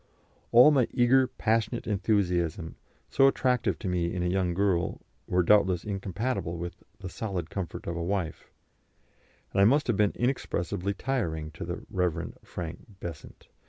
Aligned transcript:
All 0.51 0.71
my 0.71 0.87
eager, 0.89 1.27
passionate 1.27 1.85
enthusiasm, 1.85 2.75
so 3.07 3.27
attractive 3.27 3.77
to 3.77 3.87
men 3.87 4.09
in 4.09 4.23
a 4.23 4.27
young 4.27 4.55
girl, 4.55 4.99
were 5.27 5.43
doubtless 5.43 5.83
incompatible 5.83 6.57
with 6.57 6.83
"the 6.99 7.07
solid 7.07 7.51
comfort 7.51 7.85
of 7.85 7.95
a 7.95 8.01
wife," 8.03 8.49
and 9.53 9.61
I 9.61 9.65
must 9.65 9.85
have 9.85 9.97
been 9.97 10.13
inexpressibly 10.15 10.95
tiring 10.95 11.51
to 11.51 11.65
the 11.65 11.85
Rev. 11.91 12.35
Frank 12.43 12.79
Besant. 12.99 13.47